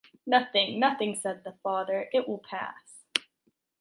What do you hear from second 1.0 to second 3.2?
said the father, “it will pass.